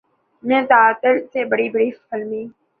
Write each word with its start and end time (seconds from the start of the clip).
میں 0.43 0.61
تعطل 0.69 1.19
سے 1.33 1.45
بڑی 1.45 1.69
بڑی 1.69 1.89
فلمی 1.99 2.43